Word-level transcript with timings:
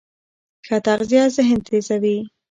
ښه 0.65 0.77
تغذیه 0.85 1.23
ذهن 1.35 1.59
تېزوي. 1.67 2.17